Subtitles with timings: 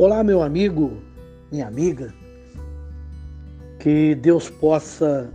[0.00, 1.02] Olá, meu amigo,
[1.50, 2.14] minha amiga.
[3.80, 5.28] Que Deus possa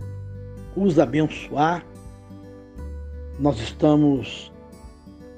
[0.74, 1.84] os abençoar.
[3.38, 4.50] Nós estamos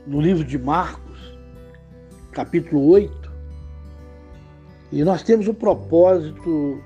[0.07, 1.37] no livro de Marcos,
[2.31, 3.33] capítulo 8,
[4.93, 6.81] e nós temos o propósito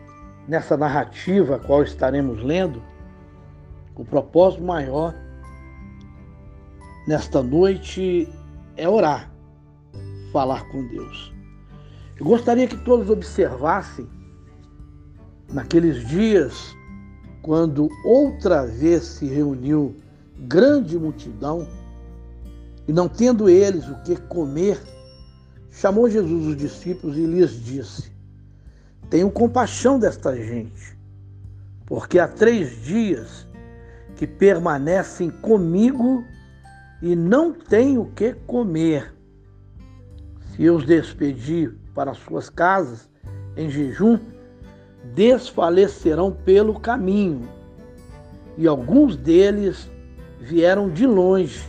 [0.48, 2.82] nessa narrativa a qual estaremos lendo,
[3.94, 5.14] o propósito maior
[7.06, 8.26] nesta noite
[8.78, 9.30] é orar,
[10.32, 11.39] falar com Deus.
[12.20, 14.06] Eu gostaria que todos observassem
[15.50, 16.76] naqueles dias,
[17.40, 19.96] quando outra vez se reuniu
[20.40, 21.66] grande multidão,
[22.86, 24.78] e não tendo eles o que comer,
[25.70, 28.12] chamou Jesus os discípulos e lhes disse:
[29.08, 30.98] Tenho compaixão desta gente,
[31.86, 33.48] porque há três dias
[34.16, 36.22] que permanecem comigo
[37.00, 39.14] e não têm o que comer.
[40.50, 43.08] Se eu os despedir para suas casas
[43.56, 44.18] em jejum,
[45.14, 47.48] desfalecerão pelo caminho.
[48.56, 49.90] E alguns deles
[50.40, 51.68] vieram de longe.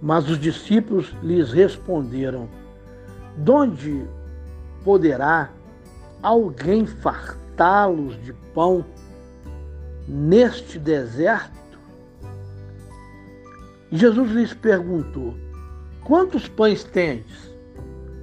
[0.00, 2.48] Mas os discípulos lhes responderam:
[3.36, 4.04] Donde
[4.84, 5.50] poderá
[6.22, 8.84] alguém fartá-los de pão
[10.06, 11.58] neste deserto?
[13.90, 15.34] Jesus lhes perguntou:
[16.04, 17.48] Quantos pães tendes?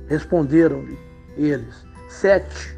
[0.07, 0.97] Responderam-lhe
[1.37, 2.75] eles: Sete.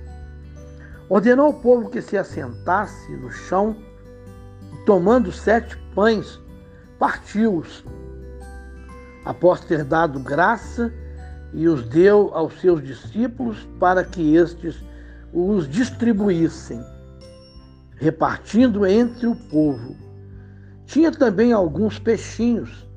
[1.10, 3.76] Ordenou ao povo que se assentasse no chão,
[4.74, 6.40] e tomando sete pães,
[7.00, 7.84] partiu-os.
[9.24, 10.92] Após ter dado graça,
[11.54, 14.84] e os deu aos seus discípulos para que estes
[15.34, 16.84] os distribuíssem,
[17.96, 19.96] repartindo entre o povo.
[20.86, 22.88] Tinha também alguns peixinhos,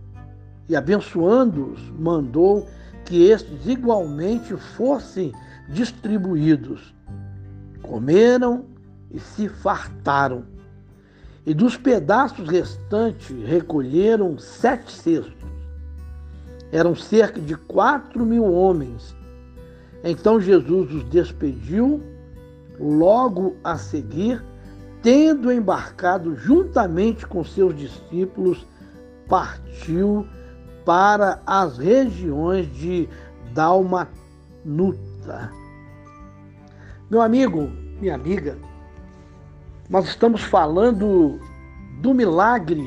[0.69, 2.69] e abençoando-os, mandou
[3.11, 5.33] que estes igualmente fossem
[5.69, 6.95] distribuídos.
[7.83, 8.67] Comeram
[9.11, 10.45] e se fartaram.
[11.45, 15.35] E dos pedaços restantes recolheram sete cestos.
[16.71, 19.13] Eram cerca de quatro mil homens.
[20.05, 22.01] Então Jesus os despediu,
[22.79, 24.41] logo a seguir,
[25.03, 28.65] tendo embarcado juntamente com seus discípulos,
[29.27, 30.25] partiu
[30.91, 33.09] para as regiões de
[33.55, 34.11] Dalmanuta.
[37.09, 37.71] Meu amigo,
[38.01, 38.59] minha amiga,
[39.89, 41.39] nós estamos falando
[42.01, 42.83] do milagre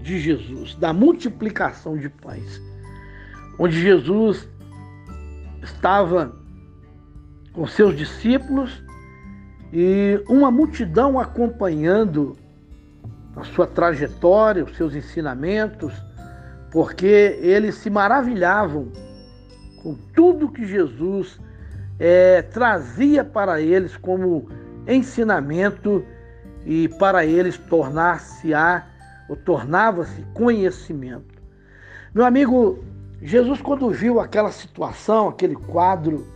[0.00, 2.62] de Jesus, da multiplicação de pães,
[3.58, 4.48] onde Jesus
[5.62, 6.34] estava
[7.52, 8.82] com seus discípulos
[9.70, 12.38] e uma multidão acompanhando
[13.36, 16.07] a sua trajetória, os seus ensinamentos,
[16.70, 18.88] porque eles se maravilhavam
[19.82, 21.40] com tudo que Jesus
[21.98, 24.48] é, trazia para eles como
[24.86, 26.04] ensinamento
[26.64, 28.86] e para eles tornar-se-á
[29.28, 31.38] ou tornava-se conhecimento.
[32.14, 32.82] Meu amigo,
[33.22, 36.26] Jesus quando viu aquela situação, aquele quadro,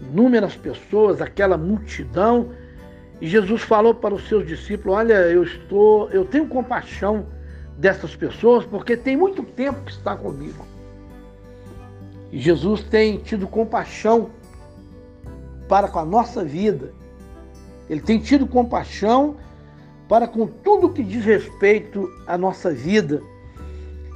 [0.00, 2.50] inúmeras pessoas, aquela multidão,
[3.20, 7.26] e Jesus falou para os seus discípulos: "Olha, eu estou, eu tenho compaixão
[7.78, 10.66] dessas pessoas porque tem muito tempo que está comigo.
[12.30, 14.30] E Jesus tem tido compaixão
[15.68, 16.92] para com a nossa vida.
[17.88, 19.36] Ele tem tido compaixão
[20.08, 23.22] para com tudo que diz respeito à nossa vida.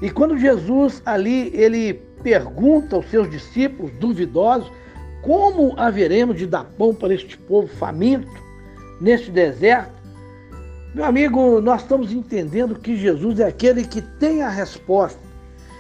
[0.03, 4.71] E quando Jesus ali ele pergunta aos seus discípulos duvidosos
[5.23, 8.43] como haveremos de dar pão para este povo faminto
[9.01, 10.02] neste deserto,
[10.95, 15.21] meu amigo, nós estamos entendendo que Jesus é aquele que tem a resposta,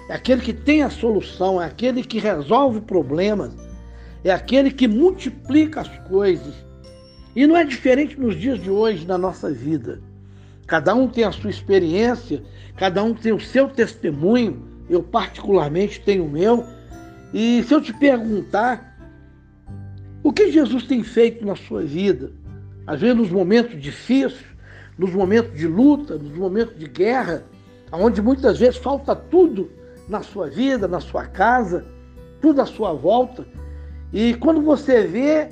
[0.09, 3.55] é aquele que tem a solução, é aquele que resolve problemas,
[4.25, 6.55] é aquele que multiplica as coisas.
[7.37, 10.01] E não é diferente nos dias de hoje na nossa vida.
[10.67, 12.43] Cada um tem a sua experiência,
[12.77, 16.65] cada um tem o seu testemunho, eu particularmente tenho o meu.
[17.35, 18.97] E se eu te perguntar,
[20.23, 22.33] o que Jesus tem feito na sua vida?
[22.87, 24.52] Às vezes nos momentos difíceis,
[24.99, 27.45] nos momentos de luta, nos momentos de guerra,
[27.93, 29.71] onde muitas vezes falta tudo
[30.09, 31.85] na sua vida, na sua casa,
[32.41, 33.47] tudo à sua volta.
[34.13, 35.49] E quando você vê,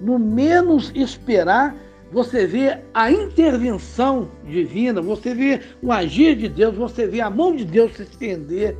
[0.00, 1.76] no menos esperar,
[2.10, 7.54] você vê a intervenção divina, você vê o agir de Deus, você vê a mão
[7.54, 8.76] de Deus se estender,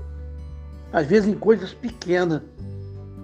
[0.93, 2.41] às vezes em coisas pequenas,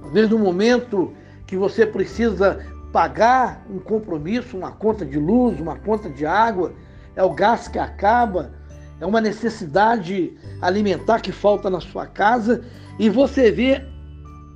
[0.05, 1.13] às vezes no momento
[1.47, 2.61] que você precisa
[2.94, 6.73] pagar um compromisso, uma conta de luz, uma conta de água,
[7.17, 8.52] é o gás que acaba,
[9.00, 10.32] é uma necessidade
[10.62, 12.64] alimentar que falta na sua casa
[12.96, 13.85] e você vê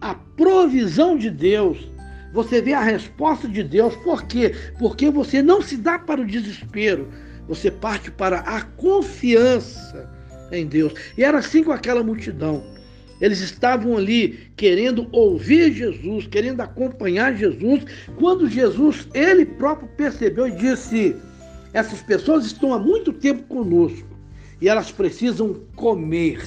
[0.00, 1.90] a provisão de Deus,
[2.32, 3.96] você vê a resposta de Deus.
[3.96, 4.54] Por quê?
[4.78, 7.08] Porque você não se dá para o desespero,
[7.48, 10.08] você parte para a confiança
[10.52, 10.94] em Deus.
[11.16, 12.62] E era assim com aquela multidão.
[13.20, 17.84] Eles estavam ali querendo ouvir Jesus, querendo acompanhar Jesus,
[18.16, 21.16] quando Jesus, ele próprio percebeu e disse:
[21.72, 24.06] Essas pessoas estão há muito tempo conosco
[24.60, 26.40] e elas precisam comer.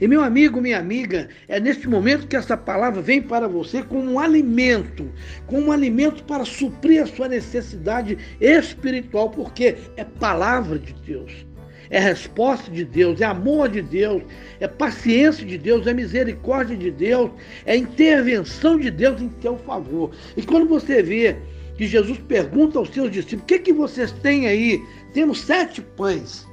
[0.00, 4.10] E meu amigo, minha amiga, é neste momento que essa palavra vem para você como
[4.10, 5.08] um alimento,
[5.46, 11.46] como um alimento para suprir a sua necessidade espiritual, porque é palavra de Deus.
[11.90, 14.22] É resposta de Deus, é amor de Deus,
[14.60, 17.30] é paciência de Deus, é misericórdia de Deus,
[17.66, 20.10] é intervenção de Deus em teu favor.
[20.36, 21.36] E quando você vê
[21.76, 24.82] que Jesus pergunta aos seus discípulos: o que, que vocês têm aí?
[25.12, 26.46] Temos sete pães.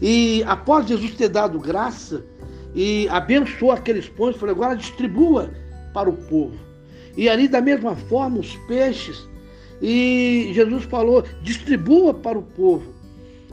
[0.00, 2.24] E após Jesus ter dado graça,
[2.74, 5.50] e abençoou aqueles pães, falou: agora distribua
[5.94, 6.58] para o povo.
[7.16, 9.26] E ali, da mesma forma, os peixes.
[9.80, 12.94] E Jesus falou: distribua para o povo.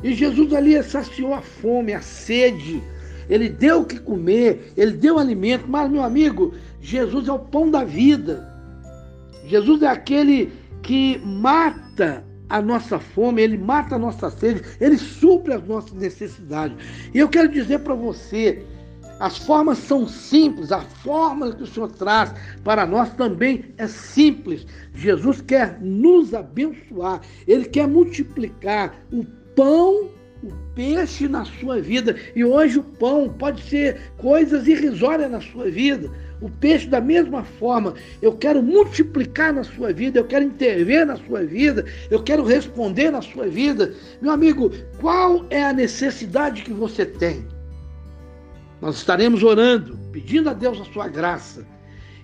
[0.03, 2.83] E Jesus ali saciou a fome, a sede.
[3.29, 5.65] Ele deu o que comer, ele deu alimento.
[5.67, 8.47] Mas, meu amigo, Jesus é o pão da vida.
[9.45, 10.51] Jesus é aquele
[10.81, 16.77] que mata a nossa fome, ele mata a nossa sede, ele supre as nossas necessidades.
[17.13, 18.63] E eu quero dizer para você
[19.19, 22.33] as formas são simples, a fórmula que o Senhor traz
[22.63, 24.65] para nós também é simples.
[24.93, 30.09] Jesus quer nos abençoar, ele quer multiplicar o pão,
[30.43, 32.15] o peixe na sua vida.
[32.35, 36.09] E hoje o pão pode ser coisas irrisórias na sua vida.
[36.41, 41.15] O peixe, da mesma forma, eu quero multiplicar na sua vida, eu quero intervir na
[41.15, 43.93] sua vida, eu quero responder na sua vida.
[44.21, 44.69] Meu amigo,
[44.99, 47.47] qual é a necessidade que você tem?
[48.81, 51.65] Nós estaremos orando, pedindo a Deus a sua graça.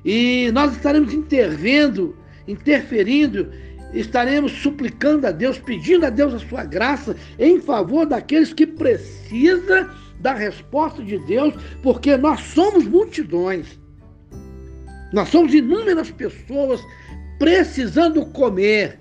[0.03, 3.49] E nós estaremos intervendo, interferindo,
[3.93, 9.89] estaremos suplicando a Deus, pedindo a Deus a sua graça em favor daqueles que precisam
[10.19, 13.79] da resposta de Deus, porque nós somos multidões.
[15.13, 16.81] Nós somos inúmeras pessoas
[17.39, 18.99] precisando comer,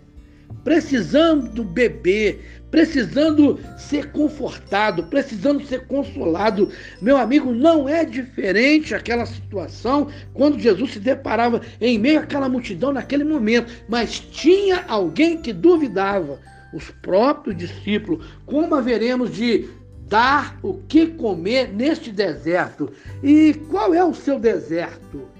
[0.65, 6.71] precisando beber, precisando ser confortado, precisando ser consolado.
[7.01, 12.93] Meu amigo, não é diferente aquela situação quando Jesus se deparava em meio àquela multidão
[12.93, 16.39] naquele momento, mas tinha alguém que duvidava,
[16.73, 18.27] os próprios discípulos.
[18.45, 19.69] Como haveremos de
[20.07, 22.93] dar o que comer neste deserto?
[23.23, 25.38] E qual é o seu deserto?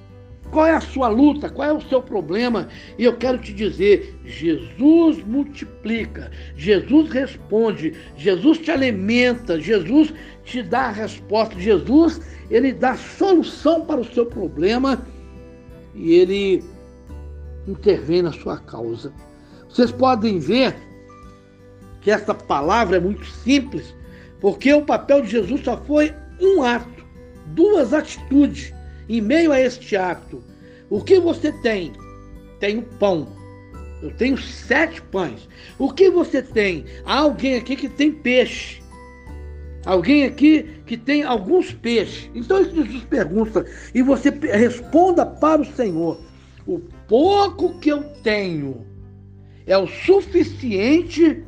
[0.51, 1.51] Qual é a sua luta?
[1.51, 2.69] Qual é o seu problema?
[2.97, 10.13] E eu quero te dizer: Jesus multiplica, Jesus responde, Jesus te alimenta, Jesus
[10.45, 15.07] te dá a resposta, Jesus ele dá solução para o seu problema
[15.95, 16.65] e ele
[17.67, 19.13] intervém na sua causa.
[19.69, 20.75] Vocês podem ver
[22.01, 23.95] que essa palavra é muito simples,
[24.41, 27.05] porque o papel de Jesus só foi um ato,
[27.49, 28.73] duas atitudes
[29.09, 30.43] em meio a este ato,
[30.91, 31.93] o que você tem?
[32.61, 33.29] Tenho pão.
[34.03, 35.49] Eu tenho sete pães.
[35.79, 36.85] O que você tem?
[37.05, 38.81] Há alguém aqui que tem peixe.
[39.85, 42.31] Alguém aqui que tem alguns peixes.
[42.35, 46.21] Então Jesus pergunta e você responda para o Senhor:
[46.67, 48.87] o pouco que eu tenho
[49.67, 51.45] é o suficiente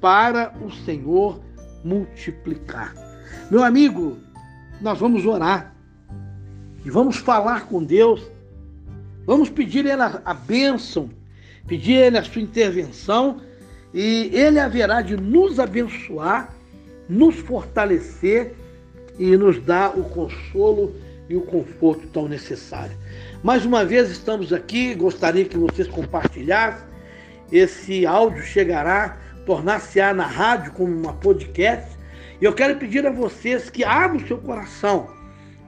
[0.00, 1.40] para o Senhor
[1.84, 2.94] multiplicar.
[3.50, 4.18] Meu amigo,
[4.80, 5.74] nós vamos orar.
[6.84, 8.22] E vamos falar com Deus.
[9.26, 11.10] Vamos pedir Ele a bênção,
[11.66, 13.40] pedir Ele a sua intervenção,
[13.92, 16.54] e Ele haverá de nos abençoar,
[17.08, 18.54] nos fortalecer
[19.18, 20.94] e nos dar o consolo
[21.28, 22.96] e o conforto tão necessário.
[23.42, 26.86] Mais uma vez estamos aqui, gostaria que vocês compartilhassem.
[27.50, 31.98] Esse áudio chegará, tornar-se-á na rádio como uma podcast.
[32.40, 35.17] E eu quero pedir a vocês que abram o seu coração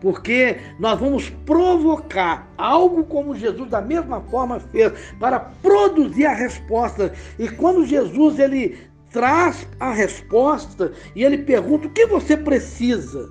[0.00, 7.12] porque nós vamos provocar algo como Jesus da mesma forma fez para produzir a resposta.
[7.38, 8.78] E quando Jesus ele
[9.10, 13.30] traz a resposta e ele pergunta o que você precisa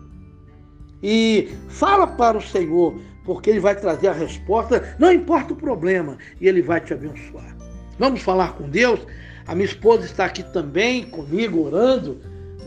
[1.02, 6.18] e fala para o Senhor, porque ele vai trazer a resposta, não importa o problema,
[6.42, 7.56] e ele vai te abençoar.
[7.98, 9.00] Vamos falar com Deus.
[9.48, 12.20] A minha esposa está aqui também comigo orando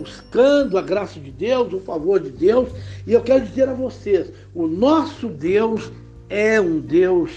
[0.02, 2.68] buscando a graça de Deus, o favor de Deus.
[3.06, 5.90] E eu quero dizer a vocês: o nosso Deus
[6.28, 7.30] é um Deus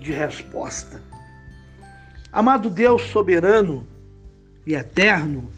[0.00, 1.00] de resposta.
[2.32, 3.86] Amado Deus soberano
[4.66, 5.48] e eterno,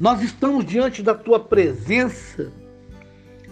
[0.00, 2.50] nós estamos diante da tua presença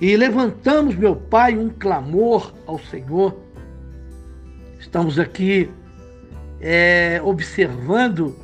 [0.00, 3.36] e levantamos, meu Pai, um clamor ao Senhor.
[4.80, 5.70] Estamos aqui
[6.60, 8.36] é, observando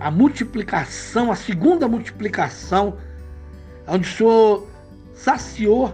[0.00, 2.96] a multiplicação, a segunda multiplicação,
[3.86, 4.68] onde o Senhor
[5.14, 5.92] saciou,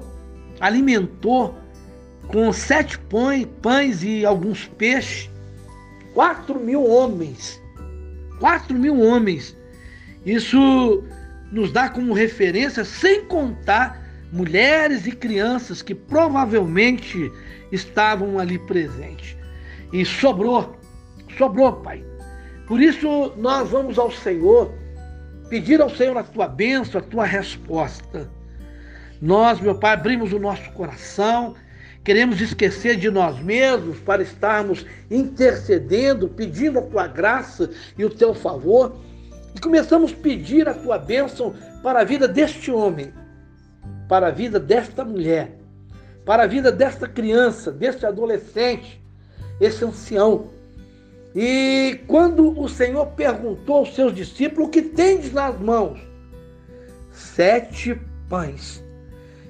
[0.61, 1.57] alimentou
[2.29, 2.99] com sete
[3.63, 5.31] pães e alguns peixes,
[6.13, 7.61] quatro mil homens.
[8.39, 9.57] Quatro mil homens.
[10.25, 11.05] Isso
[11.53, 17.31] nos dá como referência, sem contar mulheres e crianças que provavelmente
[17.71, 19.37] estavam ali presentes.
[19.93, 20.77] E sobrou,
[21.39, 22.05] sobrou, Pai.
[22.67, 24.73] Por isso nós vamos ao Senhor,
[25.49, 28.31] pedir ao Senhor a tua bênção, a tua resposta.
[29.21, 31.55] Nós, meu Pai, abrimos o nosso coração,
[32.03, 38.35] queremos esquecer de nós mesmos para estarmos intercedendo, pedindo a tua graça e o teu
[38.35, 38.97] favor.
[39.55, 43.13] E começamos a pedir a tua bênção para a vida deste homem,
[44.09, 45.59] para a vida desta mulher,
[46.25, 49.03] para a vida desta criança, deste adolescente,
[49.61, 50.54] esse ancião.
[51.35, 55.99] E quando o Senhor perguntou aos seus discípulos: O que tendes nas mãos?
[57.11, 57.99] Sete
[58.29, 58.83] pães.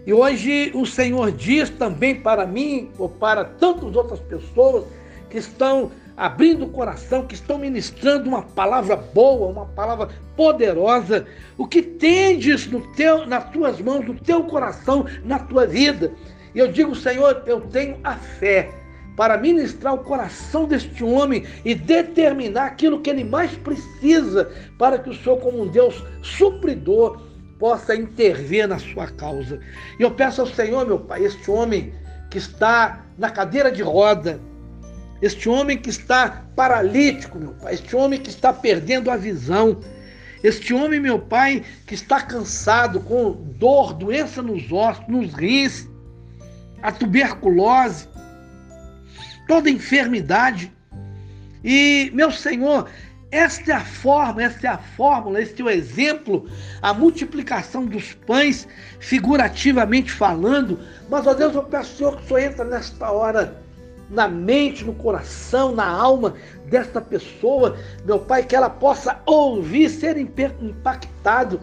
[0.07, 4.85] E hoje o Senhor diz também para mim, ou para tantas outras pessoas
[5.29, 11.27] que estão abrindo o coração, que estão ministrando uma palavra boa, uma palavra poderosa,
[11.59, 16.13] o que tendes no teu, nas tuas mãos, no teu coração, na tua vida.
[16.55, 18.71] E eu digo, Senhor, eu tenho a fé
[19.17, 25.11] para ministrar o coração deste homem e determinar aquilo que ele mais precisa para que
[25.11, 27.21] o Senhor, como um Deus supridor,
[27.59, 29.61] possa intervir na sua causa.
[29.99, 31.93] E eu peço ao Senhor, meu Pai, este homem
[32.31, 34.41] que está na cadeira de roda,
[35.23, 39.81] este homem que está paralítico, meu Pai, este homem que está perdendo a visão,
[40.43, 45.89] este homem, meu Pai, que está cansado, com dor, doença nos ossos, nos rins,
[46.83, 48.07] a tuberculose,
[49.47, 50.73] toda enfermidade.
[51.63, 52.89] E, meu Senhor,
[53.31, 56.49] esta é a forma, esta é a fórmula, este é o exemplo,
[56.81, 58.69] a multiplicação dos pães,
[59.01, 60.79] figurativamente falando.
[61.09, 63.61] Mas, ó Deus, eu peço, Senhor, que o Senhor entra nesta hora
[64.11, 66.35] na mente, no coração, na alma
[66.67, 71.61] desta pessoa, meu Pai, que ela possa ouvir, ser impactado,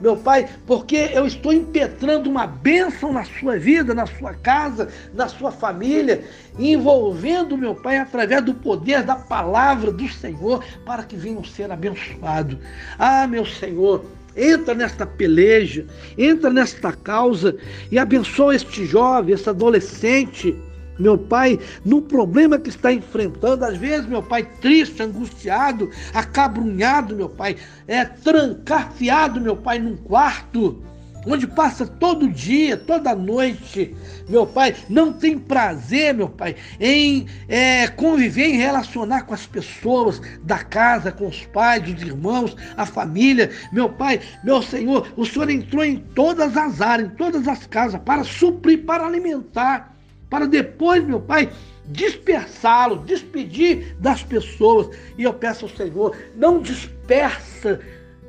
[0.00, 5.28] meu Pai, porque eu estou impetrando uma bênção na sua vida, na sua casa, na
[5.28, 6.24] sua família,
[6.58, 12.58] envolvendo, meu Pai, através do poder da palavra do Senhor, para que venham ser abençoados.
[12.98, 14.04] Ah, meu Senhor,
[14.36, 17.56] entra nesta peleja, entra nesta causa
[17.90, 20.56] e abençoa este jovem, esse adolescente
[21.00, 27.28] meu pai, no problema que está enfrentando, às vezes, meu pai, triste, angustiado, acabrunhado, meu
[27.28, 27.56] pai,
[27.88, 30.82] é trancafiado, meu pai, num quarto,
[31.26, 33.94] onde passa todo dia, toda noite,
[34.28, 40.20] meu pai, não tem prazer, meu pai, em é, conviver, em relacionar com as pessoas
[40.42, 45.50] da casa, com os pais, os irmãos, a família, meu pai, meu Senhor, o Senhor
[45.50, 49.89] entrou em todas as áreas, em todas as casas, para suprir, para alimentar
[50.30, 51.50] para depois, meu Pai,
[51.86, 54.96] dispersá-lo, despedir das pessoas.
[55.18, 57.80] E eu peço ao Senhor, não dispersa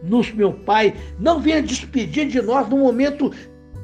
[0.04, 3.32] nos, meu Pai, não venha despedir de nós num momento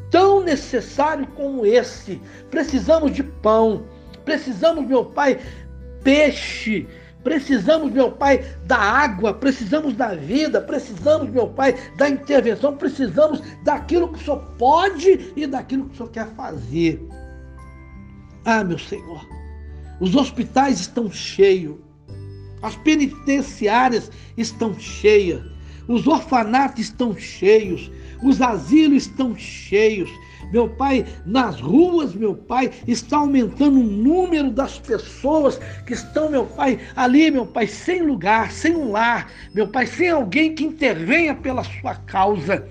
[0.09, 2.19] tão necessário como esse.
[2.49, 3.85] Precisamos de pão,
[4.25, 5.39] precisamos, meu Pai,
[6.03, 6.87] peixe.
[7.23, 14.07] Precisamos, meu Pai, da água, precisamos da vida, precisamos, meu Pai, da intervenção, precisamos daquilo
[14.07, 17.05] que o Senhor pode e daquilo que o Senhor quer fazer.
[18.49, 19.27] Ah, meu Senhor,
[19.99, 21.75] os hospitais estão cheios,
[22.61, 25.43] as penitenciárias estão cheias,
[25.85, 27.91] os orfanatos estão cheios,
[28.23, 30.09] os asilos estão cheios.
[30.53, 36.45] Meu Pai, nas ruas, meu Pai, está aumentando o número das pessoas que estão, meu
[36.45, 41.35] Pai, ali, meu Pai, sem lugar, sem um lar, meu Pai, sem alguém que intervenha
[41.35, 42.65] pela sua causa.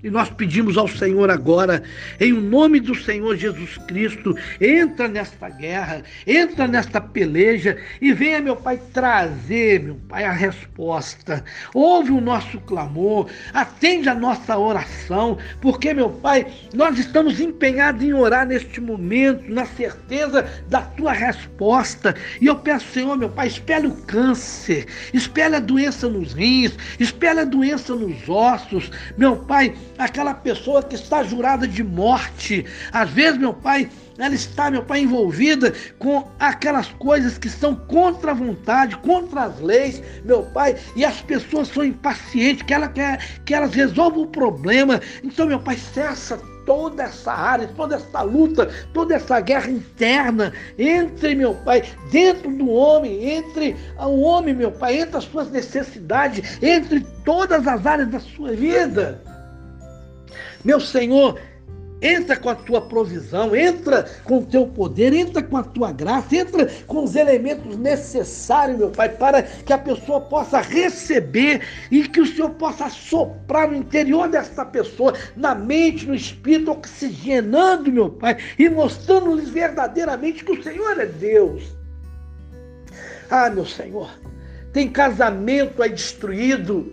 [0.00, 1.82] E nós pedimos ao Senhor agora,
[2.20, 8.54] em nome do Senhor Jesus Cristo, entra nesta guerra, entra nesta peleja e venha, meu
[8.54, 11.44] Pai, trazer, meu Pai, a resposta.
[11.74, 18.12] Ouve o nosso clamor, atende a nossa oração, porque, meu Pai, nós estamos empenhados em
[18.12, 22.14] orar neste momento, na certeza da tua resposta.
[22.40, 27.40] E eu peço, Senhor, meu Pai, espelhe o câncer, espelhe a doença nos rins, espelhe
[27.40, 32.64] a doença nos ossos, meu Pai aquela pessoa que está jurada de morte.
[32.92, 38.30] Às vezes, meu Pai, ela está, meu Pai, envolvida com aquelas coisas que são contra
[38.30, 43.40] a vontade, contra as leis, meu Pai, e as pessoas são impacientes, que, ela quer,
[43.44, 45.00] que elas resolvam o problema.
[45.22, 51.34] Então, meu Pai, cessa toda essa área, toda essa luta, toda essa guerra interna entre,
[51.34, 57.00] meu Pai, dentro do homem, entre o homem, meu Pai, entre as suas necessidades, entre
[57.24, 59.22] todas as áreas da sua vida.
[60.64, 61.38] Meu Senhor,
[62.00, 66.36] Entra com a tua provisão, entra com o teu poder, entra com a tua graça,
[66.36, 71.60] entra com os elementos necessários, meu Pai, para que a pessoa possa receber
[71.90, 77.90] e que o Senhor possa soprar no interior dessa pessoa, na mente, no espírito, oxigenando,
[77.90, 81.64] meu Pai, e mostrando-lhes verdadeiramente que o Senhor é Deus.
[83.28, 84.08] Ah, meu Senhor,
[84.72, 86.92] tem casamento aí destruído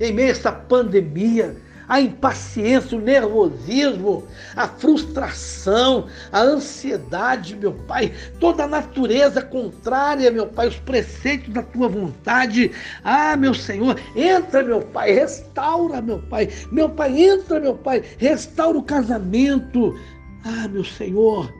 [0.00, 1.54] em meio a essa pandemia
[1.88, 4.24] a impaciência, o nervosismo,
[4.56, 11.62] a frustração, a ansiedade, meu Pai, toda a natureza contrária, meu Pai, os preceitos da
[11.62, 12.70] tua vontade.
[13.04, 16.48] Ah, meu Senhor, entra, meu Pai, restaura, meu Pai.
[16.70, 19.98] Meu Pai, entra, meu Pai, restaura o casamento.
[20.44, 21.52] Ah, meu Senhor,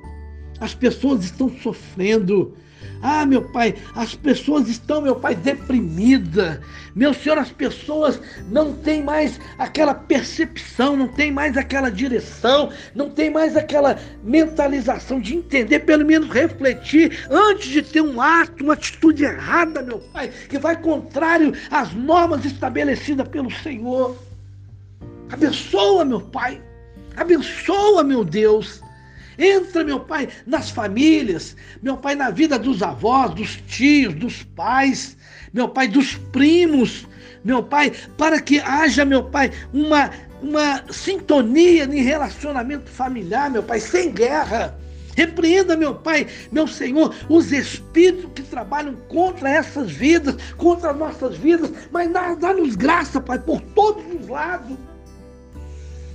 [0.63, 2.57] as pessoas estão sofrendo.
[3.03, 6.61] Ah, meu Pai, as pessoas estão, meu Pai, deprimidas.
[6.95, 13.11] Meu Senhor, as pessoas não têm mais aquela percepção, não tem mais aquela direção, não
[13.11, 18.75] tem mais aquela mentalização de entender, pelo menos refletir antes de ter um ato, uma
[18.75, 24.17] atitude errada, meu Pai, que vai contrário às normas estabelecidas pelo Senhor.
[25.29, 26.63] Abençoa, meu Pai.
[27.17, 28.82] Abençoa, meu Deus.
[29.39, 35.17] Entra, meu Pai, nas famílias, meu Pai, na vida dos avós, dos tios, dos pais,
[35.53, 37.07] meu Pai, dos primos,
[37.45, 40.11] meu Pai, para que haja, meu Pai, uma,
[40.43, 44.79] uma sintonia em relacionamento familiar, meu Pai, sem guerra.
[45.15, 51.71] Repreenda, meu Pai, meu Senhor, os espíritos que trabalham contra essas vidas, contra nossas vidas,
[51.91, 54.77] mas dá-nos graça, Pai, por todos os lados.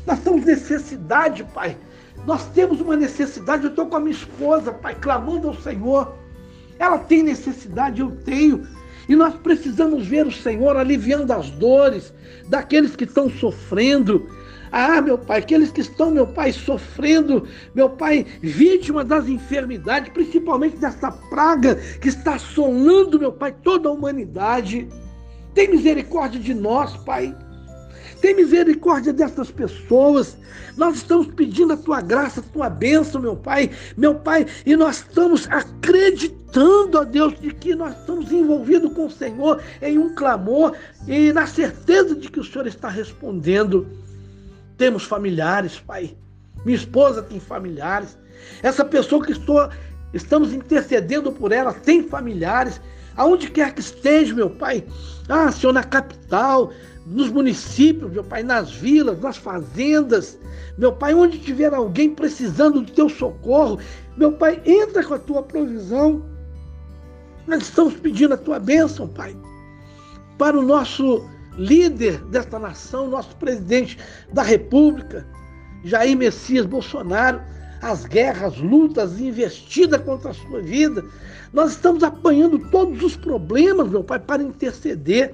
[0.06, 1.78] Nós temos necessidade, Pai,
[2.26, 3.64] nós temos uma necessidade.
[3.64, 6.16] Eu estou com a minha esposa, pai, clamando ao Senhor.
[6.80, 8.68] Ela tem necessidade, eu tenho.
[9.08, 12.14] E nós precisamos ver o Senhor aliviando as dores
[12.50, 14.28] daqueles que estão sofrendo.
[14.70, 20.76] Ah, meu pai, aqueles que estão, meu pai, sofrendo, meu pai, vítima das enfermidades, principalmente
[20.78, 24.90] dessa praga que está assolando, meu pai, toda a humanidade.
[25.54, 27.34] Tem misericórdia de nós, pai.
[28.22, 30.38] Tem misericórdia dessas pessoas.
[30.76, 34.98] Nós estamos pedindo a tua graça, a tua bênção, meu Pai, meu Pai, e nós
[34.98, 40.76] estamos acreditando, ó Deus, de que nós estamos envolvidos com o Senhor em um clamor
[41.08, 43.88] e na certeza de que o Senhor está respondendo.
[44.78, 46.16] Temos familiares, Pai.
[46.64, 48.18] Minha esposa tem familiares.
[48.62, 49.70] Essa pessoa que estou,
[50.14, 52.80] estamos intercedendo por ela tem familiares.
[53.16, 54.84] Aonde quer que esteja, meu Pai.
[55.28, 56.72] Ah, Senhor, na capital,
[57.10, 60.38] nos municípios, meu Pai, nas vilas, nas fazendas,
[60.78, 63.80] meu Pai, onde tiver alguém precisando do teu socorro,
[64.18, 66.26] meu Pai, entra com a tua provisão.
[67.48, 69.36] Nós estamos pedindo a tua bênção, Pai,
[70.38, 71.26] para o nosso
[71.58, 73.98] líder desta nação, nosso presidente
[74.34, 75.26] da República,
[75.86, 77.42] Jair Messias Bolsonaro,
[77.82, 81.06] as guerras, lutas, investidas contra a sua vida.
[81.54, 85.34] Nós estamos apanhando todos os problemas, meu Pai, para interceder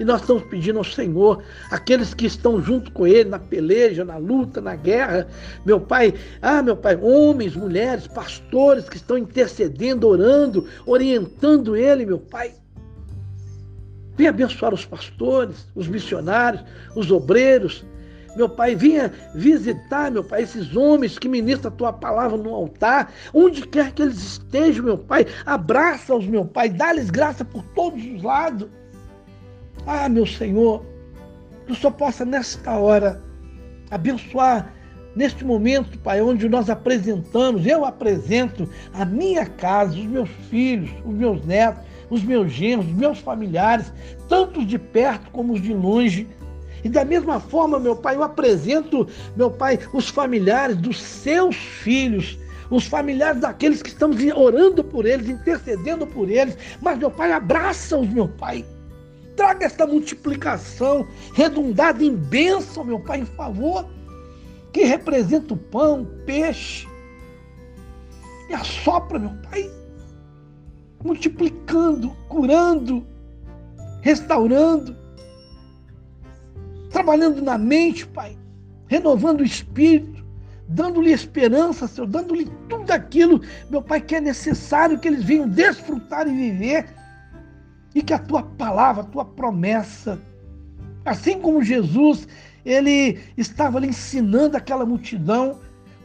[0.00, 4.16] e nós estamos pedindo ao Senhor, aqueles que estão junto com Ele na peleja, na
[4.16, 5.28] luta, na guerra,
[5.62, 12.18] meu Pai, ah, meu Pai, homens, mulheres, pastores que estão intercedendo, orando, orientando Ele, meu
[12.18, 12.54] Pai.
[14.16, 16.64] Venha abençoar os pastores, os missionários,
[16.96, 17.84] os obreiros,
[18.34, 23.12] meu Pai, venha visitar, meu Pai, esses homens que ministram a tua palavra no altar,
[23.34, 28.22] onde quer que eles estejam, meu Pai, abraça-os, meu Pai, dá-lhes graça por todos os
[28.22, 28.66] lados.
[29.86, 30.84] Ah, meu Senhor,
[31.66, 33.22] que o Senhor possa nesta hora
[33.90, 34.72] abençoar
[35.14, 41.14] neste momento, Pai, onde nós apresentamos, eu apresento a minha casa, os meus filhos, os
[41.14, 43.92] meus netos, os meus genros, os meus familiares,
[44.28, 46.26] tantos de perto como os de longe.
[46.82, 52.38] E da mesma forma, meu Pai, eu apresento, meu Pai, os familiares dos seus filhos,
[52.70, 56.56] os familiares daqueles que estamos orando por eles, intercedendo por eles.
[56.80, 58.64] Mas, meu Pai, abraça-os, meu Pai.
[59.40, 63.88] Traga esta multiplicação redundada em bênção, meu Pai, em favor,
[64.70, 66.86] que representa o pão, o peixe.
[68.50, 69.70] E assopra, meu Pai,
[71.02, 73.02] multiplicando, curando,
[74.02, 74.94] restaurando,
[76.90, 78.36] trabalhando na mente, Pai.
[78.88, 80.22] renovando o espírito,
[80.68, 86.28] dando-lhe esperança, Senhor, dando-lhe tudo aquilo, meu Pai, que é necessário que eles venham desfrutar
[86.28, 86.99] e viver,
[87.94, 90.20] e que a tua palavra, a tua promessa,
[91.04, 92.26] assim como Jesus,
[92.64, 95.58] ele estava ali ensinando aquela multidão,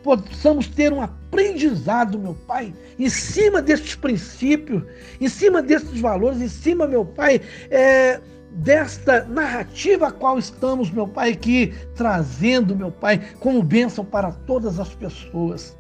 [0.04, 4.84] possamos ter um aprendizado, meu Pai, em cima destes princípios,
[5.20, 8.22] em cima destes valores, em cima, meu Pai, é,
[8.52, 14.80] desta narrativa a qual estamos, meu Pai, aqui trazendo, meu Pai, como bênção para todas
[14.80, 15.76] as pessoas,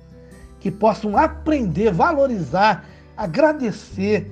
[0.59, 4.29] que possam aprender, valorizar, agradecer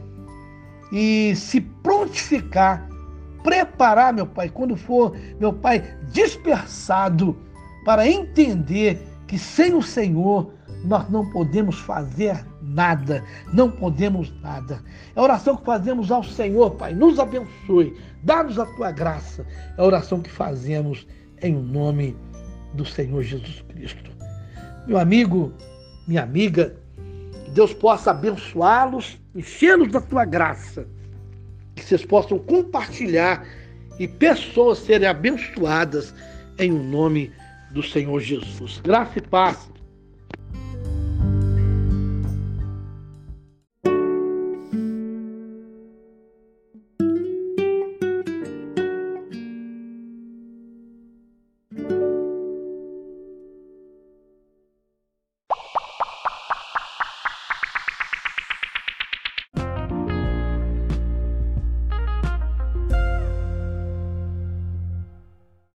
[0.93, 2.88] e se prontificar,
[3.43, 7.36] preparar, meu Pai, quando for, meu Pai, dispersado,
[7.84, 10.53] para entender que sem o Senhor
[10.86, 14.84] nós não podemos fazer nada, não podemos nada.
[15.15, 19.43] É a oração que fazemos ao Senhor, Pai, nos abençoe, dá-nos a tua graça.
[19.75, 21.08] É a oração que fazemos
[21.41, 22.15] em nome
[22.75, 24.12] do Senhor Jesus Cristo.
[24.86, 25.51] Meu amigo,
[26.08, 26.75] minha amiga,
[27.53, 30.87] Deus possa abençoá-los, enchê-los da tua graça,
[31.75, 33.45] que vocês possam compartilhar
[33.99, 36.13] e pessoas serem abençoadas
[36.57, 37.31] em nome
[37.71, 38.81] do Senhor Jesus.
[38.83, 39.69] Graça e paz